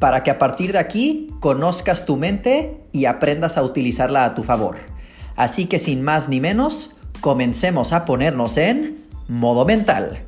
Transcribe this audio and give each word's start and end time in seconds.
para 0.00 0.24
que 0.24 0.30
a 0.32 0.38
partir 0.38 0.72
de 0.72 0.78
aquí 0.78 1.28
conozcas 1.38 2.06
tu 2.06 2.16
mente 2.16 2.80
y 2.90 3.04
aprendas 3.04 3.56
a 3.56 3.62
utilizarla 3.62 4.24
a 4.24 4.34
tu 4.34 4.42
favor. 4.42 4.78
Así 5.36 5.66
que 5.66 5.78
sin 5.78 6.02
más 6.02 6.28
ni 6.28 6.40
menos, 6.40 6.96
comencemos 7.20 7.92
a 7.92 8.04
ponernos 8.06 8.56
en 8.56 9.04
modo 9.28 9.64
mental. 9.64 10.24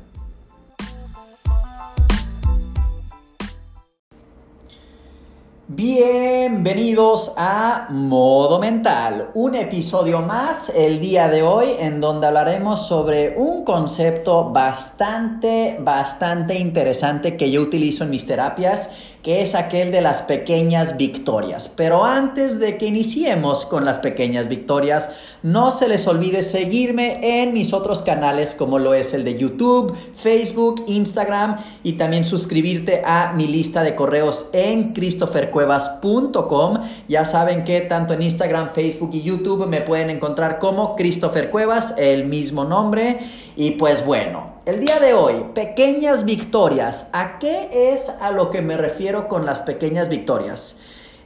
Bienvenidos 5.67 7.33
a 7.35 7.87
Modo 7.89 8.59
Mental, 8.59 9.31
un 9.33 9.55
episodio 9.55 10.21
más 10.21 10.69
el 10.69 10.99
día 10.99 11.29
de 11.29 11.41
hoy 11.41 11.69
en 11.79 11.99
donde 11.99 12.27
hablaremos 12.27 12.87
sobre 12.87 13.35
un 13.37 13.63
concepto 13.63 14.51
bastante, 14.51 15.79
bastante 15.81 16.59
interesante 16.59 17.37
que 17.37 17.49
yo 17.49 17.61
utilizo 17.61 18.03
en 18.03 18.11
mis 18.11 18.27
terapias 18.27 19.12
que 19.23 19.41
es 19.41 19.55
aquel 19.55 19.91
de 19.91 20.01
las 20.01 20.21
pequeñas 20.21 20.97
victorias. 20.97 21.71
Pero 21.73 22.03
antes 22.03 22.59
de 22.59 22.77
que 22.77 22.87
iniciemos 22.87 23.65
con 23.65 23.85
las 23.85 23.99
pequeñas 23.99 24.49
victorias, 24.49 25.11
no 25.41 25.71
se 25.71 25.87
les 25.87 26.05
olvide 26.07 26.41
seguirme 26.41 27.41
en 27.41 27.53
mis 27.53 27.71
otros 27.71 28.01
canales 28.01 28.53
como 28.53 28.79
lo 28.79 28.93
es 28.93 29.13
el 29.13 29.23
de 29.23 29.37
YouTube, 29.37 29.95
Facebook, 30.15 30.83
Instagram 30.87 31.57
y 31.83 31.93
también 31.93 32.25
suscribirte 32.25 33.01
a 33.05 33.31
mi 33.33 33.47
lista 33.47 33.81
de 33.81 33.95
correos 33.95 34.49
en 34.51 34.93
christophercuevas.com. 34.93 36.79
Ya 37.07 37.23
saben 37.23 37.63
que 37.63 37.79
tanto 37.79 38.13
en 38.13 38.23
Instagram, 38.23 38.73
Facebook 38.73 39.11
y 39.13 39.23
YouTube 39.23 39.67
me 39.67 39.79
pueden 39.79 40.09
encontrar 40.09 40.59
como 40.59 40.97
Christopher 40.97 41.49
Cuevas, 41.49 41.95
el 41.97 42.25
mismo 42.25 42.65
nombre. 42.65 43.19
Y 43.55 43.71
pues 43.71 44.05
bueno, 44.05 44.42
el 44.65 44.79
día 44.79 44.99
de 44.99 45.13
hoy, 45.13 45.45
pequeñas 45.53 46.23
victorias. 46.23 47.07
¿A 47.11 47.37
qué 47.37 47.91
es 47.91 48.09
a 48.09 48.31
lo 48.31 48.49
que 48.49 48.61
me 48.61 48.77
refiero 48.77 49.27
con 49.27 49.45
las 49.45 49.61
pequeñas 49.61 50.07
victorias? 50.07 50.77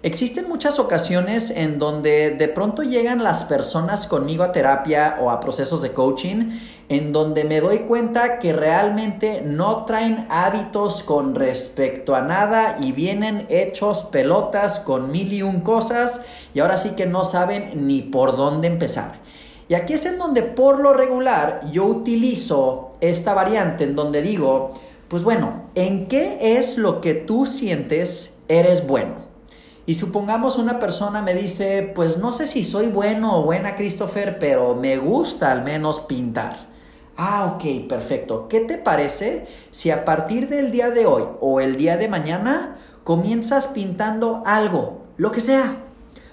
Existen 0.02 0.48
muchas 0.48 0.80
ocasiones 0.80 1.52
en 1.52 1.78
donde 1.78 2.32
de 2.32 2.48
pronto 2.48 2.82
llegan 2.82 3.24
las 3.24 3.44
personas 3.44 4.08
conmigo 4.08 4.44
a 4.44 4.52
terapia 4.52 5.18
o 5.22 5.30
a 5.30 5.40
procesos 5.40 5.84
de 5.84 5.92
coaching, 5.92 6.52
en 6.90 7.14
donde 7.14 7.44
me 7.44 7.62
doy 7.62 7.80
cuenta 7.80 8.40
que 8.40 8.54
realmente 8.54 9.44
no 9.44 9.86
traen 9.86 10.26
hábitos 10.30 11.04
con 11.04 11.36
respecto 11.36 12.16
a 12.16 12.22
nada 12.22 12.78
y 12.80 12.92
vienen 12.92 13.46
hechos 13.50 14.04
pelotas 14.06 14.80
con 14.80 15.12
mil 15.12 15.32
y 15.32 15.44
un 15.44 15.62
cosas 15.62 16.22
y 16.56 16.60
ahora 16.60 16.78
sí 16.78 16.92
que 16.92 17.06
no 17.06 17.24
saben 17.24 17.86
ni 17.88 18.02
por 18.02 18.36
dónde 18.36 18.68
empezar. 18.68 19.20
Y 19.70 19.76
aquí 19.76 19.94
es 19.94 20.06
en 20.06 20.18
donde 20.18 20.44
por 20.44 20.80
lo 20.80 20.94
regular 20.94 21.70
yo 21.72 21.86
utilizo 21.86 22.87
esta 23.02 23.34
variante 23.34 23.84
en 23.84 23.96
donde 23.96 24.22
digo, 24.22 24.72
pues 25.08 25.24
bueno, 25.24 25.70
¿en 25.76 26.08
qué 26.08 26.58
es 26.58 26.78
lo 26.78 27.02
que 27.02 27.14
tú 27.14 27.46
sientes 27.46 28.40
eres 28.48 28.86
bueno? 28.86 29.28
Y 29.86 29.94
supongamos 29.94 30.58
una 30.58 30.80
persona 30.80 31.22
me 31.22 31.34
dice, 31.34 31.92
pues 31.96 32.18
no 32.18 32.34
sé 32.34 32.46
si 32.46 32.64
soy 32.64 32.88
bueno 32.88 33.40
o 33.40 33.44
buena, 33.44 33.76
Christopher, 33.76 34.38
pero 34.38 34.76
me 34.76 34.98
gusta 34.98 35.50
al 35.50 35.64
menos 35.64 36.02
pintar. 36.02 36.68
Ah, 37.16 37.56
ok, 37.56 37.88
perfecto. 37.88 38.50
¿Qué 38.50 38.60
te 38.60 38.78
parece 38.78 39.48
si 39.72 39.90
a 39.90 40.04
partir 40.04 40.50
del 40.50 40.72
día 40.72 40.92
de 40.92 41.06
hoy 41.06 41.24
o 41.40 41.62
el 41.62 41.78
día 41.78 41.96
de 41.96 42.10
mañana 42.10 42.76
comienzas 43.06 43.70
pintando 43.70 44.44
algo, 44.46 45.06
lo 45.16 45.32
que 45.32 45.40
sea? 45.40 45.87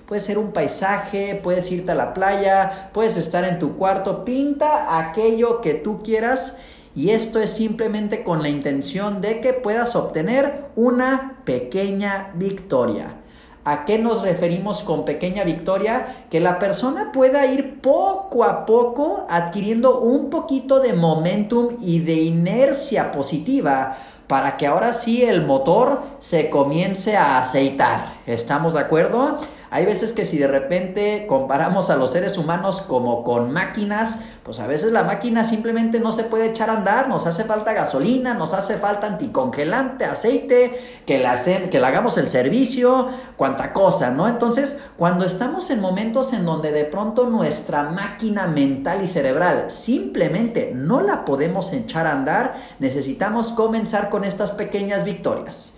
Puede 0.06 0.20
ser 0.20 0.38
un 0.38 0.52
paisaje, 0.52 1.40
puedes 1.42 1.70
irte 1.72 1.92
a 1.92 1.94
la 1.94 2.12
playa, 2.12 2.90
puedes 2.92 3.16
estar 3.16 3.44
en 3.44 3.58
tu 3.58 3.76
cuarto, 3.76 4.24
pinta 4.24 4.98
aquello 4.98 5.60
que 5.60 5.74
tú 5.74 6.00
quieras 6.02 6.56
y 6.94 7.10
esto 7.10 7.40
es 7.40 7.50
simplemente 7.50 8.22
con 8.22 8.42
la 8.42 8.48
intención 8.48 9.20
de 9.20 9.40
que 9.40 9.52
puedas 9.52 9.96
obtener 9.96 10.66
una 10.76 11.38
pequeña 11.44 12.32
victoria. 12.34 13.16
¿A 13.64 13.86
qué 13.86 13.98
nos 13.98 14.20
referimos 14.20 14.82
con 14.82 15.06
pequeña 15.06 15.42
victoria? 15.42 16.26
Que 16.30 16.38
la 16.38 16.58
persona 16.58 17.10
pueda 17.12 17.46
ir 17.46 17.80
poco 17.80 18.44
a 18.44 18.66
poco 18.66 19.26
adquiriendo 19.30 20.00
un 20.00 20.28
poquito 20.28 20.80
de 20.80 20.92
momentum 20.92 21.78
y 21.80 22.00
de 22.00 22.14
inercia 22.14 23.10
positiva 23.10 23.96
para 24.26 24.56
que 24.58 24.66
ahora 24.66 24.92
sí 24.92 25.24
el 25.24 25.46
motor 25.46 26.02
se 26.18 26.50
comience 26.50 27.16
a 27.16 27.38
aceitar. 27.38 28.12
¿Estamos 28.26 28.74
de 28.74 28.80
acuerdo? 28.80 29.36
Hay 29.74 29.86
veces 29.86 30.12
que 30.12 30.24
si 30.24 30.38
de 30.38 30.46
repente 30.46 31.26
comparamos 31.28 31.90
a 31.90 31.96
los 31.96 32.12
seres 32.12 32.38
humanos 32.38 32.80
como 32.80 33.24
con 33.24 33.50
máquinas, 33.50 34.20
pues 34.44 34.60
a 34.60 34.68
veces 34.68 34.92
la 34.92 35.02
máquina 35.02 35.42
simplemente 35.42 35.98
no 35.98 36.12
se 36.12 36.22
puede 36.22 36.46
echar 36.46 36.70
a 36.70 36.74
andar, 36.74 37.08
nos 37.08 37.26
hace 37.26 37.42
falta 37.42 37.72
gasolina, 37.72 38.34
nos 38.34 38.54
hace 38.54 38.76
falta 38.76 39.08
anticongelante, 39.08 40.04
aceite, 40.04 40.80
que 41.04 41.18
le, 41.18 41.68
que 41.70 41.80
le 41.80 41.86
hagamos 41.88 42.16
el 42.18 42.28
servicio, 42.28 43.08
cuanta 43.36 43.72
cosa, 43.72 44.12
¿no? 44.12 44.28
Entonces, 44.28 44.76
cuando 44.96 45.24
estamos 45.24 45.68
en 45.70 45.80
momentos 45.80 46.32
en 46.32 46.46
donde 46.46 46.70
de 46.70 46.84
pronto 46.84 47.28
nuestra 47.28 47.82
máquina 47.82 48.46
mental 48.46 49.02
y 49.02 49.08
cerebral 49.08 49.70
simplemente 49.70 50.70
no 50.72 51.00
la 51.00 51.24
podemos 51.24 51.72
echar 51.72 52.06
a 52.06 52.12
andar, 52.12 52.54
necesitamos 52.78 53.50
comenzar 53.50 54.08
con 54.08 54.22
estas 54.22 54.52
pequeñas 54.52 55.02
victorias. 55.02 55.74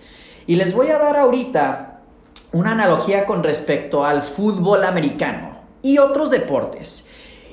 Y 0.47 0.57
les 0.57 0.75
voy 0.75 0.91
a 0.91 0.99
dar 0.99 1.17
ahorita 1.17 1.96
una 2.53 2.73
analogía 2.73 3.27
con 3.27 3.43
respecto 3.43 4.05
al 4.05 4.23
fútbol 4.23 4.85
americano 4.85 5.61
y 5.83 5.99
otros 5.99 6.31
deportes. 6.31 7.07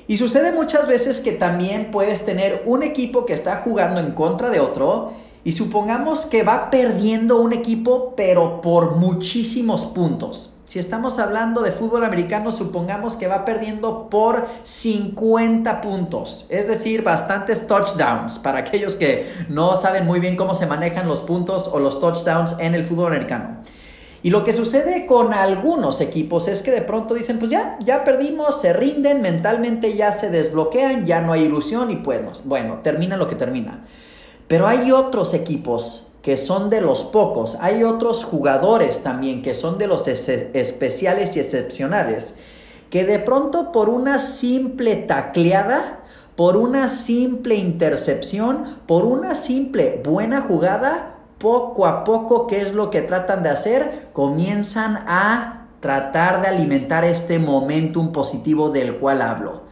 Y 0.06 0.18
sucede 0.18 0.52
muchas 0.52 0.86
veces 0.86 1.20
que 1.20 1.32
también 1.32 1.90
puedes 1.90 2.24
tener 2.26 2.62
un 2.66 2.82
equipo 2.82 3.24
que 3.24 3.32
está 3.32 3.62
jugando 3.64 4.00
en 4.00 4.12
contra 4.12 4.50
de 4.50 4.60
otro 4.60 5.12
y 5.44 5.52
supongamos 5.52 6.26
que 6.26 6.42
va 6.42 6.70
perdiendo 6.70 7.40
un 7.40 7.52
equipo 7.52 8.14
pero 8.16 8.60
por 8.60 8.96
muchísimos 8.96 9.84
puntos. 9.86 10.50
Si 10.66 10.78
estamos 10.78 11.18
hablando 11.18 11.60
de 11.60 11.72
fútbol 11.72 12.04
americano, 12.04 12.50
supongamos 12.50 13.16
que 13.16 13.28
va 13.28 13.44
perdiendo 13.44 14.08
por 14.08 14.46
50 14.62 15.82
puntos, 15.82 16.46
es 16.48 16.66
decir, 16.66 17.02
bastantes 17.02 17.66
touchdowns 17.66 18.38
para 18.38 18.60
aquellos 18.60 18.96
que 18.96 19.30
no 19.50 19.76
saben 19.76 20.06
muy 20.06 20.20
bien 20.20 20.36
cómo 20.36 20.54
se 20.54 20.66
manejan 20.66 21.06
los 21.06 21.20
puntos 21.20 21.68
o 21.70 21.78
los 21.78 22.00
touchdowns 22.00 22.56
en 22.58 22.74
el 22.74 22.86
fútbol 22.86 23.08
americano. 23.08 23.58
Y 24.24 24.30
lo 24.30 24.42
que 24.42 24.54
sucede 24.54 25.04
con 25.04 25.34
algunos 25.34 26.00
equipos 26.00 26.48
es 26.48 26.62
que 26.62 26.70
de 26.70 26.80
pronto 26.80 27.12
dicen, 27.12 27.38
pues 27.38 27.50
ya, 27.50 27.76
ya 27.84 28.04
perdimos, 28.04 28.58
se 28.58 28.72
rinden, 28.72 29.20
mentalmente 29.20 29.96
ya 29.96 30.12
se 30.12 30.30
desbloquean, 30.30 31.04
ya 31.04 31.20
no 31.20 31.34
hay 31.34 31.42
ilusión 31.42 31.90
y 31.90 31.96
pues, 31.96 32.22
bueno, 32.46 32.80
termina 32.82 33.18
lo 33.18 33.28
que 33.28 33.34
termina. 33.34 33.84
Pero 34.48 34.66
hay 34.66 34.92
otros 34.92 35.34
equipos 35.34 36.06
que 36.22 36.38
son 36.38 36.70
de 36.70 36.80
los 36.80 37.04
pocos, 37.04 37.58
hay 37.60 37.84
otros 37.84 38.24
jugadores 38.24 39.02
también 39.02 39.42
que 39.42 39.52
son 39.52 39.76
de 39.76 39.88
los 39.88 40.08
especiales 40.08 41.36
y 41.36 41.40
excepcionales, 41.40 42.38
que 42.88 43.04
de 43.04 43.18
pronto 43.18 43.72
por 43.72 43.90
una 43.90 44.20
simple 44.20 44.96
tacleada, 44.96 46.00
por 46.34 46.56
una 46.56 46.88
simple 46.88 47.56
intercepción, 47.56 48.78
por 48.86 49.04
una 49.04 49.34
simple 49.34 50.00
buena 50.02 50.40
jugada, 50.40 51.13
poco 51.38 51.86
a 51.86 52.04
poco, 52.04 52.46
¿qué 52.46 52.58
es 52.58 52.74
lo 52.74 52.90
que 52.90 53.02
tratan 53.02 53.42
de 53.42 53.50
hacer? 53.50 54.08
Comienzan 54.12 55.04
a 55.06 55.66
tratar 55.80 56.40
de 56.40 56.48
alimentar 56.48 57.04
este 57.04 57.38
momentum 57.38 58.12
positivo 58.12 58.70
del 58.70 58.96
cual 58.96 59.20
hablo. 59.20 59.63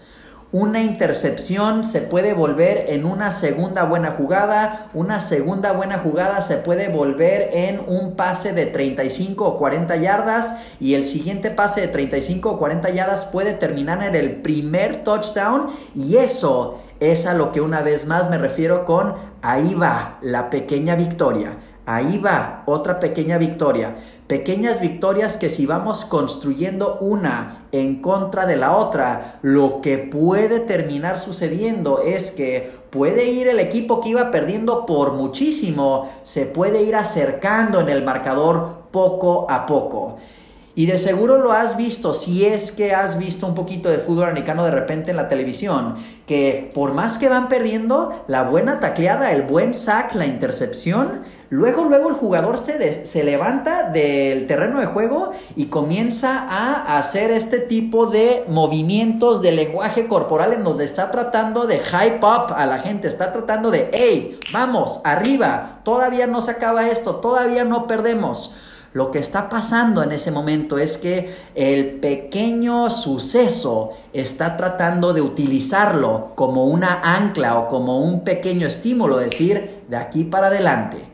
Una 0.52 0.82
intercepción 0.82 1.82
se 1.82 2.02
puede 2.02 2.34
volver 2.34 2.84
en 2.88 3.06
una 3.06 3.30
segunda 3.30 3.84
buena 3.84 4.10
jugada, 4.10 4.90
una 4.92 5.18
segunda 5.18 5.72
buena 5.72 5.98
jugada 5.98 6.42
se 6.42 6.58
puede 6.58 6.88
volver 6.88 7.48
en 7.54 7.82
un 7.86 8.16
pase 8.16 8.52
de 8.52 8.66
35 8.66 9.46
o 9.46 9.56
40 9.56 9.96
yardas 9.96 10.74
y 10.78 10.92
el 10.92 11.06
siguiente 11.06 11.50
pase 11.50 11.80
de 11.80 11.88
35 11.88 12.50
o 12.50 12.58
40 12.58 12.90
yardas 12.90 13.24
puede 13.24 13.54
terminar 13.54 14.02
en 14.02 14.14
el 14.14 14.42
primer 14.42 14.96
touchdown 14.96 15.68
y 15.94 16.18
eso 16.18 16.78
es 17.00 17.24
a 17.24 17.32
lo 17.32 17.50
que 17.50 17.62
una 17.62 17.80
vez 17.80 18.06
más 18.06 18.28
me 18.28 18.36
refiero 18.36 18.84
con 18.84 19.14
ahí 19.40 19.72
va 19.72 20.18
la 20.20 20.50
pequeña 20.50 20.96
victoria. 20.96 21.56
Ahí 21.84 22.18
va, 22.18 22.62
otra 22.66 23.00
pequeña 23.00 23.38
victoria. 23.38 23.96
Pequeñas 24.28 24.80
victorias 24.80 25.36
que 25.36 25.48
si 25.48 25.66
vamos 25.66 26.04
construyendo 26.04 26.98
una 27.00 27.66
en 27.72 28.00
contra 28.00 28.46
de 28.46 28.56
la 28.56 28.76
otra, 28.76 29.40
lo 29.42 29.80
que 29.80 29.98
puede 29.98 30.60
terminar 30.60 31.18
sucediendo 31.18 32.00
es 32.00 32.30
que 32.30 32.70
puede 32.90 33.26
ir 33.26 33.48
el 33.48 33.58
equipo 33.58 34.00
que 34.00 34.10
iba 34.10 34.30
perdiendo 34.30 34.86
por 34.86 35.14
muchísimo, 35.14 36.08
se 36.22 36.46
puede 36.46 36.82
ir 36.82 36.94
acercando 36.94 37.80
en 37.80 37.88
el 37.88 38.04
marcador 38.04 38.84
poco 38.92 39.50
a 39.50 39.66
poco. 39.66 40.18
Y 40.74 40.86
de 40.86 40.96
seguro 40.96 41.36
lo 41.36 41.52
has 41.52 41.76
visto, 41.76 42.14
si 42.14 42.46
es 42.46 42.72
que 42.72 42.94
has 42.94 43.18
visto 43.18 43.46
un 43.46 43.54
poquito 43.54 43.90
de 43.90 43.98
fútbol 43.98 44.24
americano 44.24 44.64
de 44.64 44.70
repente 44.70 45.10
en 45.10 45.18
la 45.18 45.28
televisión, 45.28 45.96
que 46.26 46.70
por 46.72 46.94
más 46.94 47.18
que 47.18 47.28
van 47.28 47.48
perdiendo, 47.48 48.24
la 48.26 48.44
buena 48.44 48.80
tacleada, 48.80 49.32
el 49.32 49.42
buen 49.42 49.74
sack, 49.74 50.14
la 50.14 50.24
intercepción, 50.24 51.24
luego, 51.50 51.84
luego 51.84 52.08
el 52.08 52.14
jugador 52.14 52.56
se, 52.56 53.04
se 53.04 53.22
levanta 53.22 53.90
del 53.90 54.46
terreno 54.46 54.80
de 54.80 54.86
juego 54.86 55.32
y 55.56 55.66
comienza 55.66 56.46
a 56.48 56.96
hacer 56.96 57.30
este 57.32 57.58
tipo 57.58 58.06
de 58.06 58.46
movimientos 58.48 59.42
de 59.42 59.52
lenguaje 59.52 60.08
corporal 60.08 60.54
en 60.54 60.64
donde 60.64 60.86
está 60.86 61.10
tratando 61.10 61.66
de 61.66 61.80
hype 61.80 62.24
up 62.24 62.54
a 62.56 62.64
la 62.64 62.78
gente, 62.78 63.08
está 63.08 63.30
tratando 63.30 63.70
de, 63.70 63.90
hey, 63.92 64.40
vamos, 64.54 65.02
arriba, 65.04 65.80
todavía 65.84 66.26
no 66.26 66.40
se 66.40 66.52
acaba 66.52 66.88
esto, 66.88 67.16
todavía 67.16 67.64
no 67.64 67.86
perdemos. 67.86 68.54
Lo 68.92 69.10
que 69.10 69.18
está 69.18 69.48
pasando 69.48 70.02
en 70.02 70.12
ese 70.12 70.30
momento 70.30 70.78
es 70.78 70.98
que 70.98 71.30
el 71.54 71.92
pequeño 72.00 72.90
suceso 72.90 73.92
está 74.12 74.56
tratando 74.56 75.12
de 75.14 75.22
utilizarlo 75.22 76.32
como 76.34 76.64
una 76.66 77.00
ancla 77.02 77.58
o 77.58 77.68
como 77.68 78.00
un 78.00 78.22
pequeño 78.22 78.66
estímulo, 78.66 79.16
decir, 79.16 79.82
de 79.88 79.96
aquí 79.96 80.24
para 80.24 80.48
adelante. 80.48 81.11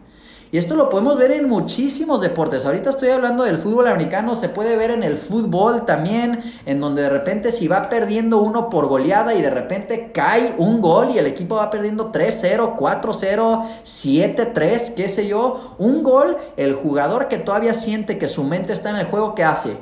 Y 0.50 0.56
esto 0.56 0.76
lo 0.76 0.88
podemos 0.88 1.18
ver 1.18 1.30
en 1.32 1.46
muchísimos 1.46 2.22
deportes. 2.22 2.64
Ahorita 2.64 2.88
estoy 2.88 3.10
hablando 3.10 3.44
del 3.44 3.58
fútbol 3.58 3.86
americano, 3.86 4.34
se 4.34 4.48
puede 4.48 4.76
ver 4.76 4.90
en 4.90 5.02
el 5.02 5.18
fútbol 5.18 5.84
también, 5.84 6.40
en 6.64 6.80
donde 6.80 7.02
de 7.02 7.10
repente 7.10 7.52
si 7.52 7.68
va 7.68 7.90
perdiendo 7.90 8.38
uno 8.38 8.70
por 8.70 8.86
goleada 8.86 9.34
y 9.34 9.42
de 9.42 9.50
repente 9.50 10.10
cae 10.12 10.54
un 10.56 10.80
gol 10.80 11.10
y 11.10 11.18
el 11.18 11.26
equipo 11.26 11.56
va 11.56 11.68
perdiendo 11.70 12.12
3-0, 12.12 12.76
4-0, 12.76 13.62
7-3, 13.84 14.94
qué 14.94 15.08
sé 15.10 15.26
yo, 15.26 15.74
un 15.78 16.02
gol, 16.02 16.38
el 16.56 16.74
jugador 16.74 17.28
que 17.28 17.36
todavía 17.36 17.74
siente 17.74 18.16
que 18.16 18.28
su 18.28 18.42
mente 18.42 18.72
está 18.72 18.88
en 18.88 18.96
el 18.96 19.06
juego, 19.06 19.34
¿qué 19.34 19.44
hace? 19.44 19.76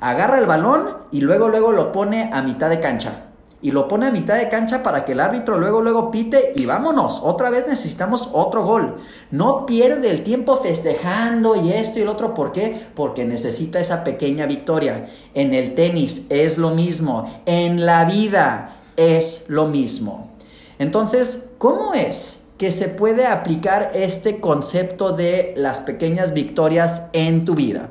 Agarra 0.00 0.38
el 0.38 0.46
balón 0.46 0.96
y 1.12 1.20
luego 1.20 1.48
luego 1.48 1.72
lo 1.72 1.92
pone 1.92 2.30
a 2.32 2.40
mitad 2.40 2.70
de 2.70 2.80
cancha 2.80 3.25
y 3.66 3.72
lo 3.72 3.88
pone 3.88 4.06
a 4.06 4.12
mitad 4.12 4.36
de 4.36 4.48
cancha 4.48 4.80
para 4.84 5.04
que 5.04 5.10
el 5.10 5.18
árbitro 5.18 5.58
luego 5.58 5.82
luego 5.82 6.12
pite 6.12 6.52
y 6.54 6.66
vámonos, 6.66 7.20
otra 7.24 7.50
vez 7.50 7.66
necesitamos 7.66 8.30
otro 8.32 8.62
gol. 8.62 8.94
No 9.32 9.66
pierde 9.66 10.08
el 10.08 10.22
tiempo 10.22 10.56
festejando 10.56 11.56
y 11.60 11.72
esto 11.72 11.98
y 11.98 12.02
el 12.02 12.08
otro, 12.08 12.32
¿por 12.32 12.52
qué? 12.52 12.80
Porque 12.94 13.24
necesita 13.24 13.80
esa 13.80 14.04
pequeña 14.04 14.46
victoria. 14.46 15.08
En 15.34 15.52
el 15.52 15.74
tenis 15.74 16.26
es 16.28 16.58
lo 16.58 16.76
mismo, 16.76 17.42
en 17.44 17.84
la 17.84 18.04
vida 18.04 18.76
es 18.96 19.46
lo 19.48 19.66
mismo. 19.66 20.30
Entonces, 20.78 21.48
¿cómo 21.58 21.92
es 21.92 22.46
que 22.58 22.70
se 22.70 22.86
puede 22.86 23.26
aplicar 23.26 23.90
este 23.94 24.38
concepto 24.38 25.10
de 25.10 25.54
las 25.56 25.80
pequeñas 25.80 26.34
victorias 26.34 27.08
en 27.12 27.44
tu 27.44 27.56
vida? 27.56 27.90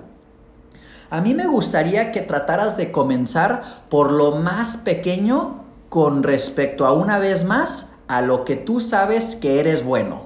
A 1.10 1.20
mí 1.20 1.34
me 1.34 1.48
gustaría 1.48 2.14
que 2.14 2.22
trataras 2.22 2.78
de 2.78 2.94
comenzar 2.94 3.62
por 3.90 4.14
lo 4.14 4.38
más 4.38 4.78
pequeño 4.78 5.65
con 5.96 6.24
respecto 6.24 6.86
a 6.86 6.92
una 6.92 7.20
vez 7.20 7.46
más 7.46 7.94
a 8.10 8.22
lo 8.22 8.44
que 8.44 8.58
tú 8.58 8.82
sabes 8.82 9.38
que 9.38 9.62
eres 9.62 9.86
bueno. 9.86 10.24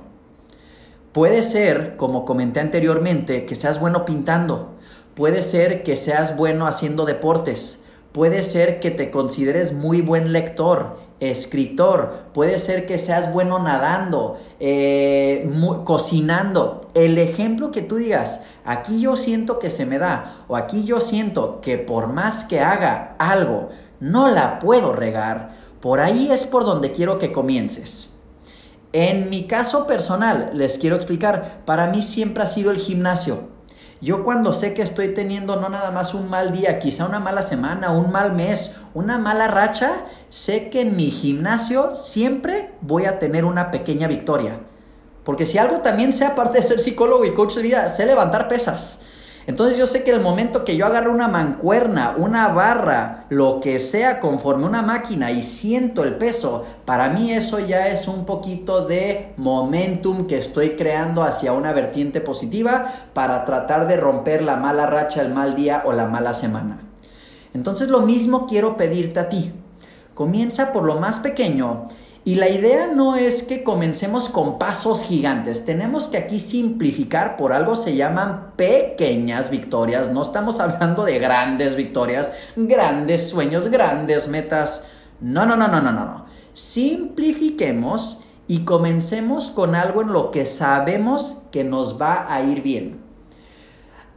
Puede 1.12 1.44
ser, 1.44 1.96
como 1.96 2.26
comenté 2.26 2.60
anteriormente, 2.60 3.46
que 3.46 3.54
seas 3.54 3.80
bueno 3.80 4.04
pintando. 4.04 4.72
Puede 5.14 5.44
ser 5.44 5.84
que 5.84 5.96
seas 5.96 6.36
bueno 6.36 6.66
haciendo 6.66 7.06
deportes. 7.06 7.84
Puede 8.14 8.42
ser 8.42 8.80
que 8.80 8.90
te 8.90 9.12
consideres 9.12 9.72
muy 9.72 10.02
buen 10.02 10.34
lector, 10.34 10.98
escritor. 11.20 12.14
Puede 12.34 12.58
ser 12.58 12.88
que 12.88 12.98
seas 12.98 13.32
bueno 13.32 13.60
nadando, 13.60 14.40
eh, 14.60 15.48
cocinando. 15.84 16.90
El 16.96 17.20
ejemplo 17.20 17.70
que 17.70 17.84
tú 17.84 17.98
digas, 17.98 18.42
aquí 18.66 19.02
yo 19.02 19.16
siento 19.16 19.60
que 19.60 19.70
se 19.70 19.86
me 19.86 20.00
da, 20.00 20.34
o 20.48 20.56
aquí 20.56 20.84
yo 20.84 21.00
siento 21.00 21.62
que 21.62 21.78
por 21.78 22.08
más 22.08 22.44
que 22.46 22.60
haga 22.60 23.14
algo, 23.20 23.70
no 24.00 24.30
la 24.30 24.60
puedo 24.60 24.94
regar. 24.94 25.50
Por 25.82 26.00
ahí 26.00 26.32
es 26.32 26.46
por 26.46 26.66
donde 26.66 26.92
quiero 26.92 27.18
que 27.18 27.32
comiences. 27.32 28.20
En 28.92 29.30
mi 29.30 29.46
caso 29.46 29.86
personal, 29.86 30.52
les 30.54 30.78
quiero 30.80 30.96
explicar, 30.96 31.62
para 31.66 31.88
mí 31.88 32.02
siempre 32.02 32.44
ha 32.44 32.48
sido 32.48 32.72
el 32.72 32.78
gimnasio. 32.78 33.50
Yo 34.02 34.24
cuando 34.24 34.54
sé 34.54 34.74
que 34.74 34.82
estoy 34.82 35.14
teniendo 35.14 35.58
no 35.58 35.68
nada 35.68 35.92
más 35.92 36.14
un 36.14 36.30
mal 36.30 36.52
día, 36.52 36.80
quizá 36.80 37.06
una 37.06 37.20
mala 37.20 37.44
semana, 37.44 37.92
un 37.92 38.12
mal 38.12 38.34
mes, 38.34 38.78
una 38.94 39.18
mala 39.18 39.48
racha, 39.48 40.06
sé 40.30 40.70
que 40.70 40.82
en 40.82 40.96
mi 40.96 41.12
gimnasio 41.12 41.94
siempre 41.96 42.72
voy 42.82 43.06
a 43.06 43.20
tener 43.20 43.44
una 43.44 43.72
pequeña 43.72 44.08
victoria. 44.08 44.62
Porque 45.26 45.46
si 45.46 45.58
algo 45.58 45.82
también 45.82 46.14
sé, 46.14 46.26
aparte 46.26 46.58
de 46.58 46.64
ser 46.64 46.80
psicólogo 46.80 47.26
y 47.26 47.34
coach 47.34 47.56
de 47.56 47.62
vida, 47.62 47.90
sé 47.90 48.06
levantar 48.06 48.48
pesas. 48.48 49.02
Entonces 49.50 49.80
yo 49.80 49.88
sé 49.88 50.04
que 50.04 50.12
el 50.12 50.20
momento 50.20 50.64
que 50.64 50.78
yo 50.78 50.86
agarro 50.86 51.12
una 51.12 51.28
mancuerna, 51.28 52.14
una 52.16 52.50
barra, 52.50 53.26
lo 53.30 53.60
que 53.60 53.80
sea 53.80 54.20
conforme 54.20 54.68
una 54.68 54.84
máquina 54.84 55.32
y 55.32 55.42
siento 55.42 56.04
el 56.04 56.18
peso, 56.18 56.66
para 56.86 57.10
mí 57.10 57.32
eso 57.34 57.58
ya 57.58 57.88
es 57.88 58.08
un 58.08 58.26
poquito 58.26 58.86
de 58.86 59.34
momentum 59.38 60.28
que 60.28 60.38
estoy 60.38 60.76
creando 60.76 61.24
hacia 61.24 61.54
una 61.54 61.74
vertiente 61.74 62.22
positiva 62.22 62.86
para 63.16 63.44
tratar 63.44 63.88
de 63.88 63.98
romper 63.98 64.44
la 64.44 64.56
mala 64.56 64.86
racha, 64.86 65.24
el 65.24 65.34
mal 65.34 65.56
día 65.56 65.82
o 65.84 65.94
la 65.94 66.06
mala 66.06 66.36
semana. 66.36 66.82
Entonces 67.52 67.90
lo 67.90 68.02
mismo 68.02 68.46
quiero 68.46 68.78
pedirte 68.78 69.20
a 69.20 69.30
ti. 69.30 69.52
Comienza 70.14 70.72
por 70.72 70.84
lo 70.84 71.00
más 71.00 71.22
pequeño 71.22 71.88
y 72.26 72.36
la 72.36 72.50
idea 72.50 72.88
no 72.88 73.16
es 73.16 73.44
que 73.44 73.64
comencemos 73.64 74.30
con 74.30 74.60
pasos 74.60 75.04
gigantes, 75.04 75.66
tenemos 75.66 76.08
que 76.08 76.18
aquí 76.18 76.40
simplificar, 76.40 77.38
por 77.38 77.54
algo 77.54 77.76
se 77.76 77.96
llaman 77.96 78.54
pequeñas 78.56 79.50
victorias, 79.50 80.12
no 80.12 80.22
estamos 80.22 80.60
hablando 80.60 81.06
de 81.06 81.18
grandes 81.18 81.76
victorias, 81.76 82.34
grandes 82.56 83.30
sueños, 83.30 83.70
grandes 83.70 84.28
metas, 84.28 84.86
no, 85.22 85.46
no, 85.46 85.56
no, 85.56 85.68
no, 85.68 85.82
no, 85.82 85.92
no, 85.92 86.06
no. 86.06 86.26
Simplifiquemos 86.54 88.22
y 88.48 88.66
comencemos 88.66 89.50
con 89.50 89.76
algo 89.76 90.02
en 90.02 90.12
lo 90.12 90.32
que 90.32 90.46
sabemos 90.46 91.38
que 91.52 91.64
nos 91.64 92.02
va 92.02 92.34
a 92.34 92.42
ir 92.44 92.62
bien. 92.62 93.00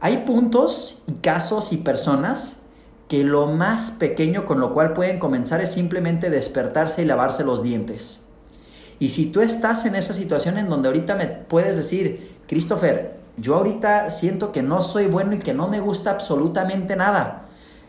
Hay 0.01 0.25
puntos 0.25 1.03
y 1.07 1.13
casos 1.13 1.71
y 1.71 1.77
personas 1.77 2.57
que 3.13 3.23
lo 3.23 3.45
más 3.45 3.91
pequeño 3.91 4.43
con 4.43 4.59
lo 4.59 4.73
cual 4.73 4.93
pueden 4.93 5.19
comenzar 5.19 5.61
es 5.61 5.71
simplemente 5.71 6.31
despertarse 6.31 7.03
y 7.03 7.05
lavarse 7.05 7.43
los 7.43 7.61
dientes. 7.61 8.25
Y 8.97 9.09
si 9.09 9.27
tú 9.27 9.41
estás 9.41 9.85
en 9.85 9.93
esa 9.93 10.13
situación 10.13 10.57
en 10.57 10.67
donde 10.67 10.89
ahorita 10.89 11.15
me 11.15 11.27
puedes 11.27 11.77
decir, 11.77 12.39
Christopher, 12.47 13.19
yo 13.37 13.53
ahorita 13.53 14.09
siento 14.09 14.51
que 14.51 14.63
no 14.63 14.81
soy 14.81 15.05
bueno 15.05 15.35
y 15.35 15.37
que 15.37 15.53
no 15.53 15.67
me 15.67 15.79
gusta 15.79 16.09
absolutamente 16.09 16.95
nada. 16.95 17.45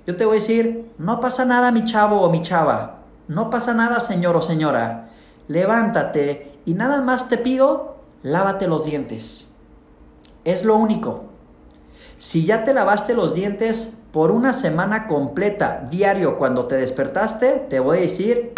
Yo 0.07 0.15
te 0.15 0.27
voy 0.27 0.37
a 0.37 0.41
decir, 0.41 0.91
no 0.99 1.21
pasa 1.21 1.47
nada 1.47 1.73
mi 1.73 1.85
chavo 1.85 2.21
o 2.21 2.31
mi 2.31 2.43
chava. 2.43 2.99
No 3.27 3.49
pasa 3.49 3.73
nada 3.73 4.01
señor 4.01 4.37
o 4.37 4.43
señora. 4.43 5.09
Levántate 5.49 6.53
y 6.67 6.75
nada 6.75 7.01
más 7.01 7.31
te 7.31 7.39
pido, 7.39 7.97
lávate 8.23 8.69
los 8.69 8.85
dientes. 8.85 9.55
Es 10.45 10.67
lo 10.67 10.77
único. 10.77 11.25
Si 12.19 12.45
ya 12.45 12.63
te 12.63 12.75
lavaste 12.75 13.15
los 13.15 13.35
dientes, 13.35 13.97
por 14.15 14.31
una 14.31 14.53
semana 14.53 15.09
completa, 15.09 15.89
diario, 15.91 16.39
cuando 16.39 16.67
te 16.67 16.77
despertaste, 16.77 17.67
te 17.69 17.81
voy 17.81 17.99
a 17.99 18.01
decir, 18.03 18.53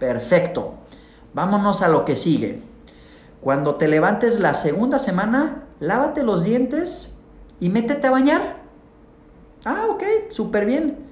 perfecto. 0.00 0.74
Vámonos 1.32 1.80
a 1.80 1.86
lo 1.86 2.04
que 2.04 2.16
sigue. 2.16 2.60
Cuando 3.40 3.76
te 3.76 3.86
levantes 3.86 4.40
la 4.40 4.54
segunda 4.54 4.98
semana, 4.98 5.62
lávate 5.78 6.24
los 6.24 6.42
dientes 6.42 7.14
y 7.60 7.68
métete 7.68 8.08
a 8.08 8.10
bañar. 8.10 8.56
Ah, 9.64 9.86
ok, 9.90 10.02
súper 10.30 10.66
bien. 10.66 11.06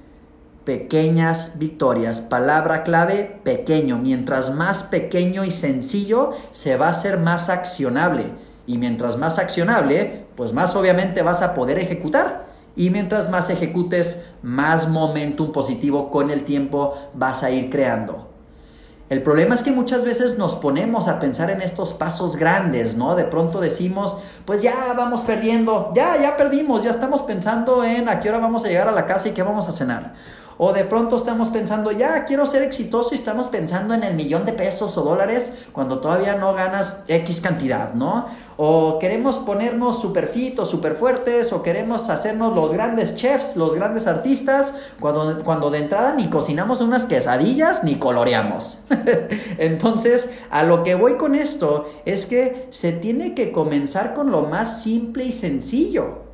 Pequeñas 0.64 1.56
victorias. 1.56 2.22
Palabra 2.22 2.82
clave, 2.82 3.40
pequeño. 3.44 3.96
Mientras 3.96 4.52
más 4.56 4.82
pequeño 4.82 5.44
y 5.44 5.52
sencillo, 5.52 6.32
se 6.50 6.76
va 6.76 6.88
a 6.88 6.90
hacer 6.90 7.20
más 7.20 7.48
accionable. 7.48 8.24
Y 8.66 8.76
mientras 8.78 9.16
más 9.16 9.38
accionable, 9.38 10.26
pues 10.34 10.52
más 10.52 10.74
obviamente 10.74 11.22
vas 11.22 11.42
a 11.42 11.54
poder 11.54 11.78
ejecutar. 11.78 12.45
Y 12.76 12.90
mientras 12.90 13.30
más 13.30 13.50
ejecutes, 13.50 14.26
más 14.42 14.88
momentum 14.88 15.50
positivo 15.50 16.10
con 16.10 16.30
el 16.30 16.44
tiempo 16.44 16.92
vas 17.14 17.42
a 17.42 17.50
ir 17.50 17.70
creando. 17.70 18.36
El 19.08 19.22
problema 19.22 19.54
es 19.54 19.62
que 19.62 19.70
muchas 19.70 20.04
veces 20.04 20.36
nos 20.36 20.56
ponemos 20.56 21.06
a 21.06 21.20
pensar 21.20 21.48
en 21.50 21.62
estos 21.62 21.94
pasos 21.94 22.34
grandes, 22.34 22.96
¿no? 22.96 23.14
De 23.14 23.22
pronto 23.22 23.60
decimos, 23.60 24.16
pues 24.44 24.62
ya 24.62 24.92
vamos 24.96 25.20
perdiendo, 25.20 25.92
ya, 25.94 26.20
ya 26.20 26.36
perdimos, 26.36 26.82
ya 26.82 26.90
estamos 26.90 27.22
pensando 27.22 27.84
en 27.84 28.08
a 28.08 28.18
qué 28.18 28.30
hora 28.30 28.38
vamos 28.38 28.64
a 28.64 28.68
llegar 28.68 28.88
a 28.88 28.92
la 28.92 29.06
casa 29.06 29.28
y 29.28 29.30
qué 29.30 29.44
vamos 29.44 29.68
a 29.68 29.70
cenar. 29.70 30.14
O 30.58 30.72
de 30.72 30.84
pronto 30.84 31.16
estamos 31.16 31.50
pensando, 31.50 31.92
ya 31.92 32.24
quiero 32.24 32.46
ser 32.46 32.62
exitoso 32.62 33.10
y 33.12 33.14
estamos 33.14 33.46
pensando 33.46 33.94
en 33.94 34.02
el 34.02 34.14
millón 34.14 34.44
de 34.44 34.54
pesos 34.54 34.96
o 34.98 35.02
dólares 35.02 35.68
cuando 35.70 36.00
todavía 36.00 36.34
no 36.34 36.54
ganas 36.54 37.04
X 37.06 37.40
cantidad, 37.40 37.94
¿no? 37.94 38.26
O 38.58 38.98
queremos 38.98 39.36
ponernos 39.38 40.00
super 40.00 40.28
fit 40.28 40.58
o 40.58 40.64
super 40.64 40.94
fuertes 40.94 41.52
o 41.52 41.62
queremos 41.62 42.08
hacernos 42.08 42.54
los 42.54 42.72
grandes 42.72 43.14
chefs, 43.14 43.54
los 43.56 43.74
grandes 43.74 44.06
artistas, 44.06 44.74
cuando, 44.98 45.44
cuando 45.44 45.70
de 45.70 45.78
entrada 45.78 46.14
ni 46.14 46.30
cocinamos 46.30 46.80
unas 46.80 47.04
quesadillas 47.04 47.84
ni 47.84 47.96
coloreamos. 47.96 48.80
Entonces, 49.58 50.30
a 50.50 50.62
lo 50.62 50.82
que 50.84 50.94
voy 50.94 51.16
con 51.16 51.34
esto 51.34 51.84
es 52.06 52.24
que 52.24 52.66
se 52.70 52.92
tiene 52.92 53.34
que 53.34 53.52
comenzar 53.52 54.14
con 54.14 54.30
lo 54.30 54.42
más 54.42 54.82
simple 54.82 55.24
y 55.26 55.32
sencillo. 55.32 56.26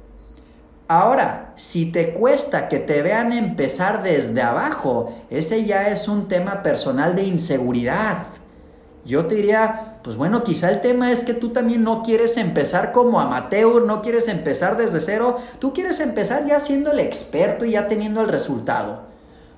Ahora, 0.88 1.54
si 1.56 1.86
te 1.86 2.12
cuesta 2.12 2.68
que 2.68 2.78
te 2.78 3.00
vean 3.00 3.32
empezar 3.32 4.02
desde 4.02 4.42
abajo, 4.42 5.10
ese 5.30 5.64
ya 5.64 5.88
es 5.88 6.06
un 6.06 6.28
tema 6.28 6.62
personal 6.62 7.16
de 7.16 7.22
inseguridad. 7.22 8.26
Yo 9.04 9.26
te 9.26 9.34
diría, 9.34 9.98
pues 10.04 10.16
bueno, 10.16 10.44
quizá 10.44 10.70
el 10.70 10.80
tema 10.80 11.10
es 11.10 11.24
que 11.24 11.34
tú 11.34 11.48
también 11.48 11.82
no 11.82 12.02
quieres 12.02 12.36
empezar 12.36 12.92
como 12.92 13.20
amateur, 13.20 13.84
no 13.84 14.00
quieres 14.00 14.28
empezar 14.28 14.76
desde 14.76 15.00
cero, 15.00 15.36
tú 15.58 15.72
quieres 15.72 15.98
empezar 15.98 16.46
ya 16.46 16.60
siendo 16.60 16.92
el 16.92 17.00
experto 17.00 17.64
y 17.64 17.72
ya 17.72 17.88
teniendo 17.88 18.20
el 18.20 18.28
resultado. 18.28 19.02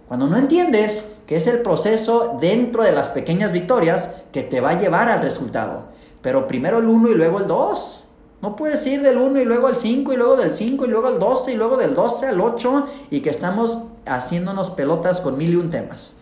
Cuando 0.08 0.26
no 0.26 0.38
entiendes 0.38 1.04
que 1.26 1.36
es 1.36 1.46
el 1.46 1.60
proceso 1.60 2.38
dentro 2.40 2.84
de 2.84 2.92
las 2.92 3.10
pequeñas 3.10 3.52
victorias 3.52 4.14
que 4.32 4.42
te 4.42 4.60
va 4.60 4.70
a 4.70 4.80
llevar 4.80 5.10
al 5.10 5.20
resultado, 5.20 5.90
pero 6.22 6.46
primero 6.46 6.78
el 6.78 6.86
1 6.86 7.10
y 7.10 7.14
luego 7.14 7.38
el 7.40 7.46
2. 7.46 8.08
No 8.40 8.56
puedes 8.56 8.86
ir 8.86 9.02
del 9.02 9.18
1 9.18 9.40
y 9.40 9.44
luego 9.44 9.66
al 9.66 9.76
5 9.76 10.12
y 10.12 10.16
luego 10.16 10.36
del 10.36 10.52
5 10.52 10.84
y 10.84 10.88
luego 10.88 11.06
al 11.06 11.18
12 11.18 11.52
y 11.52 11.56
luego 11.56 11.76
del 11.76 11.94
12 11.94 12.26
al 12.26 12.40
8 12.40 12.84
y 13.10 13.20
que 13.20 13.30
estamos 13.30 13.84
haciéndonos 14.06 14.70
pelotas 14.70 15.20
con 15.20 15.38
mil 15.38 15.52
y 15.52 15.56
un 15.56 15.70
temas. 15.70 16.16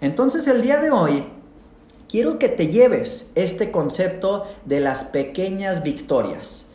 Entonces 0.00 0.46
el 0.46 0.62
día 0.62 0.78
de 0.78 0.90
hoy 0.90 1.26
quiero 2.08 2.38
que 2.38 2.48
te 2.48 2.68
lleves 2.68 3.30
este 3.34 3.70
concepto 3.70 4.44
de 4.64 4.80
las 4.80 5.04
pequeñas 5.04 5.82
victorias 5.82 6.66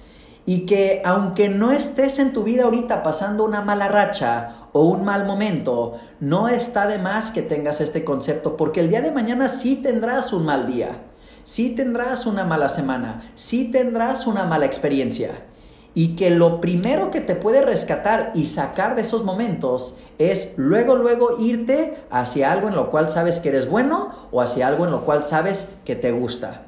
y 0.46 0.66
que 0.66 1.02
aunque 1.06 1.50
no 1.50 1.72
estés 1.72 2.20
en 2.20 2.34
tu 2.34 2.44
vida 2.44 2.64
ahorita 2.64 3.02
pasando 3.02 3.46
una 3.46 3.62
mala 3.62 3.88
racha 3.88 4.68
o 4.74 4.84
un 4.84 5.04
mal 5.06 5.26
momento, 5.26 5.94
no 6.20 6.50
está 6.50 6.88
de 6.88 6.98
más 6.98 7.32
que 7.32 7.42
tengas 7.42 7.82
este 7.82 8.04
concepto 8.04 8.58
porque 8.58 8.82
el 8.82 8.90
día 8.90 9.02
de 9.02 9.12
mañana 9.12 9.50
sí 9.50 9.78
tendrás 9.78 10.34
un 10.34 10.46
mal 10.46 10.66
día. 10.68 10.90
Sí 11.46 11.72
tendrás 11.72 12.26
una 12.26 12.46
mala 12.46 12.70
semana, 12.70 13.22
sí 13.36 13.66
tendrás 13.66 14.28
una 14.28 14.46
mala 14.46 14.66
experiencia. 14.66 15.32
Y 15.96 16.16
que 16.16 16.32
lo 16.32 16.60
primero 16.60 17.12
que 17.12 17.22
te 17.22 17.36
puede 17.36 17.62
rescatar 17.62 18.32
y 18.34 18.48
sacar 18.48 18.96
de 18.96 19.04
esos 19.04 19.24
momentos 19.24 19.98
es 20.18 20.54
luego, 20.58 20.96
luego 20.96 21.38
irte 21.40 21.94
hacia 22.10 22.52
algo 22.52 22.68
en 22.68 22.76
lo 22.76 22.90
cual 22.90 23.10
sabes 23.10 23.40
que 23.40 23.50
eres 23.50 23.70
bueno 23.70 24.10
o 24.32 24.42
hacia 24.42 24.68
algo 24.68 24.86
en 24.86 24.92
lo 24.92 25.06
cual 25.06 25.24
sabes 25.24 25.76
que 25.86 25.96
te 25.96 26.12
gusta. 26.12 26.64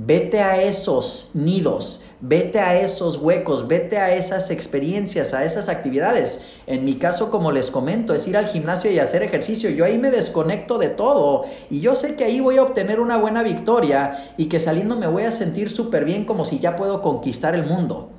Vete 0.00 0.38
a 0.38 0.62
esos 0.62 1.30
nidos, 1.34 2.02
vete 2.20 2.60
a 2.60 2.78
esos 2.78 3.16
huecos, 3.16 3.66
vete 3.66 3.98
a 3.98 4.14
esas 4.14 4.48
experiencias, 4.52 5.34
a 5.34 5.44
esas 5.44 5.68
actividades. 5.68 6.60
En 6.68 6.84
mi 6.84 6.98
caso, 6.98 7.32
como 7.32 7.50
les 7.50 7.72
comento, 7.72 8.14
es 8.14 8.28
ir 8.28 8.36
al 8.36 8.46
gimnasio 8.46 8.92
y 8.92 9.00
hacer 9.00 9.24
ejercicio. 9.24 9.70
Yo 9.70 9.84
ahí 9.84 9.98
me 9.98 10.12
desconecto 10.12 10.78
de 10.78 10.88
todo 10.88 11.46
y 11.68 11.80
yo 11.80 11.96
sé 11.96 12.14
que 12.14 12.22
ahí 12.22 12.38
voy 12.38 12.58
a 12.58 12.62
obtener 12.62 13.00
una 13.00 13.16
buena 13.16 13.42
victoria 13.42 14.16
y 14.36 14.44
que 14.44 14.60
saliendo 14.60 14.94
me 14.94 15.08
voy 15.08 15.24
a 15.24 15.32
sentir 15.32 15.68
súper 15.68 16.04
bien 16.04 16.24
como 16.24 16.44
si 16.44 16.60
ya 16.60 16.76
puedo 16.76 17.02
conquistar 17.02 17.56
el 17.56 17.66
mundo. 17.66 18.17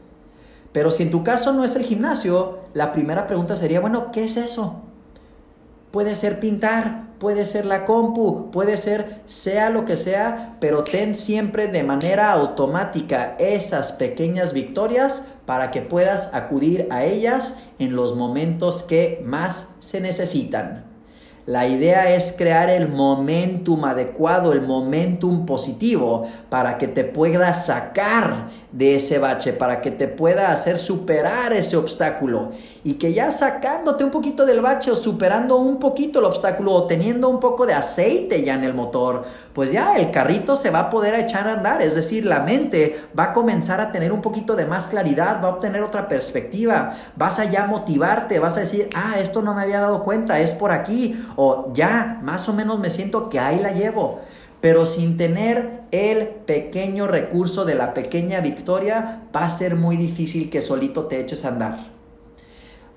Pero 0.71 0.91
si 0.91 1.03
en 1.03 1.11
tu 1.11 1.23
caso 1.23 1.53
no 1.53 1.63
es 1.63 1.75
el 1.75 1.83
gimnasio, 1.83 2.59
la 2.73 2.91
primera 2.91 3.27
pregunta 3.27 3.55
sería, 3.55 3.79
bueno, 3.79 4.11
¿qué 4.11 4.23
es 4.23 4.37
eso? 4.37 4.83
Puede 5.91 6.13
ser 6.13 6.39
pintar, 6.39 7.09
puede 7.17 7.45
ser 7.45 7.65
la 7.65 7.85
compu, 7.85 8.51
puede 8.51 8.77
ser 8.77 9.21
sea 9.25 9.69
lo 9.69 9.85
que 9.85 9.97
sea, 9.97 10.57
pero 10.59 10.83
ten 10.83 11.15
siempre 11.15 11.67
de 11.67 11.83
manera 11.83 12.31
automática 12.31 13.35
esas 13.39 13.91
pequeñas 13.91 14.53
victorias 14.53 15.25
para 15.45 15.71
que 15.71 15.81
puedas 15.81 16.33
acudir 16.33 16.87
a 16.91 17.03
ellas 17.03 17.57
en 17.79 17.95
los 17.95 18.15
momentos 18.15 18.83
que 18.83 19.21
más 19.25 19.75
se 19.79 19.99
necesitan. 19.99 20.88
La 21.49 21.65
idea 21.65 22.13
es 22.13 22.31
crear 22.31 22.69
el 22.69 22.89
momentum 22.89 23.83
adecuado, 23.83 24.53
el 24.53 24.61
momentum 24.61 25.47
positivo, 25.47 26.27
para 26.47 26.77
que 26.77 26.87
te 26.87 27.03
pueda 27.03 27.55
sacar 27.55 28.49
de 28.71 28.93
ese 28.93 29.17
bache, 29.17 29.53
para 29.53 29.81
que 29.81 29.89
te 29.89 30.07
pueda 30.07 30.51
hacer 30.51 30.77
superar 30.77 31.53
ese 31.53 31.75
obstáculo. 31.75 32.51
Y 32.83 32.93
que 32.95 33.13
ya 33.13 33.31
sacándote 33.31 34.03
un 34.03 34.11
poquito 34.11 34.45
del 34.45 34.61
bache 34.61 34.91
o 34.91 34.95
superando 34.95 35.57
un 35.57 35.79
poquito 35.79 36.19
el 36.19 36.25
obstáculo 36.25 36.71
o 36.73 36.83
teniendo 36.83 37.29
un 37.29 37.39
poco 37.39 37.65
de 37.65 37.73
aceite 37.73 38.43
ya 38.43 38.53
en 38.53 38.63
el 38.63 38.75
motor, 38.75 39.23
pues 39.51 39.71
ya 39.71 39.95
el 39.97 40.11
carrito 40.11 40.55
se 40.55 40.69
va 40.69 40.79
a 40.81 40.89
poder 40.91 41.15
echar 41.15 41.47
a 41.47 41.53
andar. 41.53 41.81
Es 41.81 41.95
decir, 41.95 42.25
la 42.25 42.41
mente 42.41 42.95
va 43.17 43.23
a 43.23 43.33
comenzar 43.33 43.81
a 43.81 43.91
tener 43.91 44.13
un 44.13 44.21
poquito 44.21 44.55
de 44.55 44.65
más 44.65 44.87
claridad, 44.89 45.41
va 45.43 45.47
a 45.47 45.53
obtener 45.53 45.81
otra 45.81 46.07
perspectiva. 46.07 46.91
Vas 47.15 47.39
a 47.39 47.45
ya 47.45 47.65
motivarte, 47.65 48.37
vas 48.37 48.55
a 48.57 48.59
decir, 48.59 48.87
ah, 48.93 49.15
esto 49.19 49.41
no 49.41 49.55
me 49.55 49.63
había 49.63 49.79
dado 49.79 50.03
cuenta, 50.03 50.39
es 50.39 50.53
por 50.53 50.71
aquí 50.71 51.15
o 51.41 51.71
ya, 51.73 52.19
más 52.21 52.49
o 52.49 52.53
menos 52.53 52.79
me 52.79 52.89
siento 52.89 53.29
que 53.29 53.39
ahí 53.39 53.59
la 53.59 53.71
llevo. 53.71 54.19
Pero 54.59 54.85
sin 54.85 55.15
tener 55.15 55.83
el 55.91 56.27
pequeño 56.27 57.07
recurso 57.07 57.63
de 57.63 57.75
la 57.75 57.93
pequeña 57.93 58.41
victoria, 58.41 59.21
va 59.33 59.45
a 59.45 59.49
ser 59.49 59.77
muy 59.77 59.95
difícil 59.95 60.49
que 60.49 60.61
solito 60.61 61.05
te 61.05 61.21
eches 61.21 61.45
a 61.45 61.47
andar. 61.47 61.77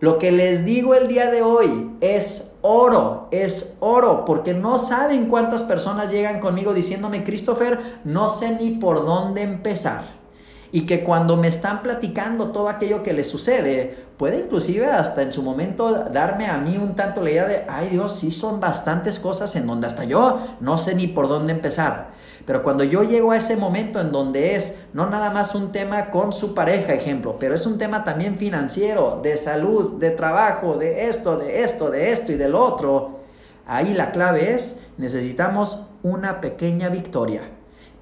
Lo 0.00 0.18
que 0.18 0.32
les 0.32 0.64
digo 0.64 0.96
el 0.96 1.06
día 1.06 1.30
de 1.30 1.42
hoy 1.42 1.92
es 2.00 2.50
oro, 2.62 3.28
es 3.30 3.76
oro, 3.78 4.24
porque 4.24 4.54
no 4.54 4.76
saben 4.76 5.28
cuántas 5.28 5.62
personas 5.62 6.10
llegan 6.10 6.40
conmigo 6.40 6.74
diciéndome, 6.74 7.22
Christopher, 7.22 7.78
no 8.02 8.28
sé 8.28 8.56
ni 8.56 8.70
por 8.72 9.06
dónde 9.06 9.42
empezar 9.42 10.21
y 10.74 10.86
que 10.86 11.04
cuando 11.04 11.36
me 11.36 11.48
están 11.48 11.82
platicando 11.82 12.50
todo 12.50 12.70
aquello 12.70 13.02
que 13.02 13.12
les 13.12 13.28
sucede, 13.28 13.94
puede 14.16 14.38
inclusive 14.38 14.86
hasta 14.86 15.20
en 15.20 15.30
su 15.30 15.42
momento 15.42 15.92
darme 16.04 16.46
a 16.46 16.56
mí 16.56 16.78
un 16.78 16.96
tanto 16.96 17.22
la 17.22 17.30
idea 17.30 17.46
de, 17.46 17.64
ay 17.68 17.90
Dios, 17.90 18.16
sí 18.16 18.30
son 18.30 18.58
bastantes 18.58 19.20
cosas 19.20 19.54
en 19.54 19.66
donde 19.66 19.86
hasta 19.86 20.04
yo 20.04 20.38
no 20.60 20.78
sé 20.78 20.94
ni 20.94 21.08
por 21.08 21.28
dónde 21.28 21.52
empezar. 21.52 22.12
Pero 22.46 22.62
cuando 22.62 22.84
yo 22.84 23.02
llego 23.02 23.32
a 23.32 23.36
ese 23.36 23.56
momento 23.56 24.00
en 24.00 24.12
donde 24.12 24.56
es 24.56 24.76
no 24.94 25.08
nada 25.10 25.30
más 25.30 25.54
un 25.54 25.72
tema 25.72 26.10
con 26.10 26.32
su 26.32 26.54
pareja, 26.54 26.94
ejemplo, 26.94 27.36
pero 27.38 27.54
es 27.54 27.66
un 27.66 27.76
tema 27.76 28.02
también 28.02 28.38
financiero, 28.38 29.20
de 29.22 29.36
salud, 29.36 29.98
de 29.98 30.10
trabajo, 30.10 30.78
de 30.78 31.08
esto, 31.08 31.36
de 31.36 31.62
esto, 31.64 31.90
de 31.90 32.12
esto 32.12 32.32
y 32.32 32.36
del 32.36 32.54
otro, 32.54 33.20
ahí 33.66 33.92
la 33.92 34.10
clave 34.10 34.54
es 34.54 34.78
necesitamos 34.96 35.82
una 36.02 36.40
pequeña 36.40 36.88
victoria. 36.88 37.42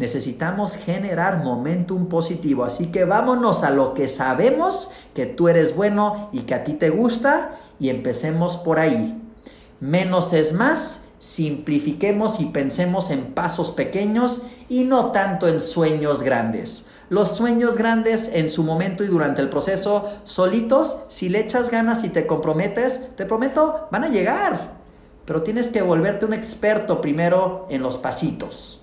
Necesitamos 0.01 0.77
generar 0.77 1.45
momentum 1.45 2.09
positivo. 2.09 2.65
Así 2.65 2.87
que 2.87 3.05
vámonos 3.05 3.63
a 3.63 3.71
lo 3.71 3.93
que 3.93 4.09
sabemos 4.09 4.93
que 5.13 5.27
tú 5.27 5.49
eres 5.51 5.77
bueno 5.77 6.31
y 6.33 6.41
que 6.41 6.55
a 6.55 6.65
ti 6.65 6.73
te 6.73 6.89
gusta 6.89 7.51
y 7.79 7.91
empecemos 7.91 8.57
por 8.57 8.79
ahí. 8.79 9.23
Menos 9.79 10.33
es 10.33 10.55
más. 10.55 11.03
Simplifiquemos 11.19 12.41
y 12.41 12.47
pensemos 12.47 13.11
en 13.11 13.35
pasos 13.35 13.73
pequeños 13.73 14.45
y 14.71 14.85
no 14.85 15.13
tanto 15.13 15.49
en 15.49 15.61
sueños 15.61 16.23
grandes. 16.23 16.87
Los 17.11 17.37
sueños 17.37 17.77
grandes 17.77 18.31
en 18.33 18.49
su 18.49 18.65
momento 18.65 19.05
y 19.05 19.09
durante 19.09 19.43
el 19.43 19.51
proceso, 19.51 20.09
solitos, 20.25 21.05
si 21.11 21.29
le 21.29 21.41
echas 21.41 21.71
ganas 21.71 22.05
y 22.05 22.09
te 22.09 22.27
comprometes, 22.27 23.15
te 23.17 23.27
prometo, 23.27 23.89
van 23.91 24.05
a 24.05 24.09
llegar. 24.09 24.79
Pero 25.27 25.43
tienes 25.43 25.69
que 25.69 25.83
volverte 25.83 26.25
un 26.25 26.33
experto 26.33 27.03
primero 27.03 27.67
en 27.69 27.83
los 27.83 27.99
pasitos. 27.99 28.80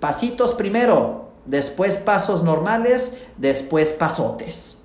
Pasitos 0.00 0.52
primero, 0.52 1.30
después 1.44 1.98
pasos 1.98 2.44
normales, 2.44 3.14
después 3.36 3.92
pasotes. 3.92 4.78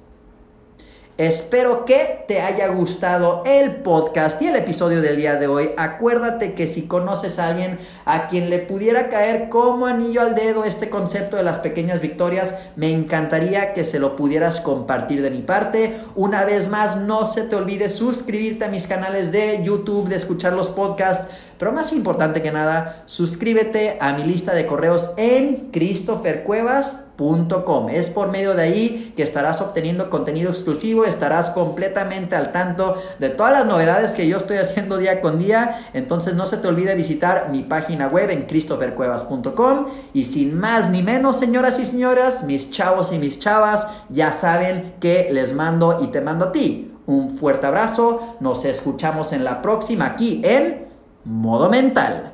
Espero 1.20 1.86
que 1.86 2.26
te 2.28 2.42
haya 2.42 2.70
gustado 2.70 3.44
el 3.46 3.76
podcast 3.84 4.42
y 4.42 4.48
el 4.48 4.56
episodio 4.56 5.00
del 5.00 5.16
día 5.16 5.36
de 5.36 5.46
hoy. 5.46 5.70
Acuérdate 5.78 6.56
que 6.56 6.66
si 6.66 6.88
conoces 6.88 7.38
a 7.38 7.46
alguien 7.46 7.78
a 8.06 8.28
quien 8.28 8.50
le 8.50 8.58
pudiera 8.58 9.10
caer 9.10 9.48
como 9.50 9.86
anillo 9.86 10.22
al 10.22 10.34
dedo 10.34 10.66
este 10.66 10.90
concepto 10.90 11.38
de 11.38 11.44
las 11.44 11.60
pequeñas 11.60 12.02
victorias, 12.02 12.56
me 12.76 12.92
encantaría 12.92 13.74
que 13.74 13.86
se 13.86 14.00
lo 14.00 14.16
pudieras 14.16 14.60
compartir 14.60 15.22
de 15.22 15.30
mi 15.30 15.44
parte. 15.44 15.96
Una 16.16 16.46
vez 16.46 16.70
más, 16.70 16.98
no 16.98 17.26
se 17.26 17.44
te 17.44 17.56
olvide 17.56 17.90
suscribirte 17.90 18.66
a 18.66 18.70
mis 18.70 18.88
canales 18.88 19.32
de 19.32 19.62
YouTube, 19.64 20.10
de 20.10 20.16
escuchar 20.16 20.54
los 20.54 20.70
podcasts, 20.70 21.28
pero 21.58 21.72
más 21.72 21.94
importante 21.94 22.42
que 22.42 22.52
nada, 22.52 23.04
suscríbete 23.06 23.98
a 24.00 24.14
mi 24.14 24.24
lista 24.24 24.54
de 24.54 24.66
correos 24.66 25.12
en 25.18 25.70
christophercuevas.com. 25.72 27.90
Es 27.90 28.10
por 28.10 28.30
medio 28.30 28.56
de 28.56 28.64
ahí 28.64 29.14
que 29.16 29.24
estarás 29.24 29.62
obteniendo 29.62 30.10
contenido 30.10 30.50
exclusivo 30.50 30.74
estarás 31.06 31.52
completamente 31.52 32.36
al 32.36 32.52
tanto 32.52 32.98
de 33.20 33.30
todas 33.30 33.54
las 33.54 33.66
novedades 33.66 34.12
que 34.12 34.28
yo 34.28 34.38
estoy 34.38 34.58
haciendo 34.58 34.98
día 34.98 35.22
con 35.22 35.40
día. 35.40 35.90
Entonces 35.94 36.36
no 36.36 36.46
se 36.46 36.58
te 36.58 36.68
olvide 36.68 36.96
visitar 36.96 37.50
mi 37.50 37.64
página 37.64 38.08
web 38.08 38.30
en 38.30 38.44
christophercuevas.com. 38.44 39.88
Y 40.14 40.26
sin 40.26 40.60
más 40.60 40.90
ni 40.90 41.02
menos, 41.02 41.38
señoras 41.38 41.80
y 41.80 41.86
señoras, 41.86 42.44
mis 42.44 42.72
chavos 42.72 43.12
y 43.14 43.18
mis 43.18 43.40
chavas 43.40 43.88
ya 44.10 44.32
saben 44.32 44.96
que 45.00 45.30
les 45.32 45.54
mando 45.54 46.04
y 46.04 46.08
te 46.08 46.22
mando 46.22 46.46
a 46.46 46.52
ti 46.52 46.92
Un 47.06 47.32
fuerte 47.32 47.68
abrazo, 47.68 48.38
nos 48.40 48.66
escuchamos 48.66 49.34
en 49.34 49.44
la 49.44 49.62
próxima 49.62 50.06
aquí 50.06 50.42
en 50.44 50.93
Modo 51.26 51.70
Mental. 51.70 52.33